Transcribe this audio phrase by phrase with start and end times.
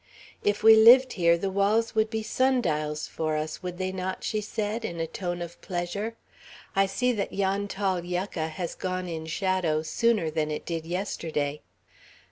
[0.43, 4.23] "If we lived here, the walls would be sun dials for us, would they not?"
[4.23, 6.15] she said, in a tone of pleasure.
[6.75, 11.61] "I see that yon tall yucca has gone in shadow sooner than it did yesterday."